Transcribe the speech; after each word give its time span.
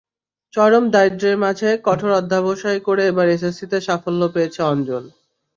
চরম 0.53 0.83
দারিদ্র্যের 0.93 1.37
মাঝে 1.43 1.69
কঠোর 1.87 2.11
অধ্যবসায় 2.19 2.79
করে 2.87 3.01
এবার 3.07 3.27
এসএসসিতে 3.29 3.77
সাফল্য 3.87 4.21
পেয়েছে 4.33 4.61
অঞ্জন। 4.65 5.03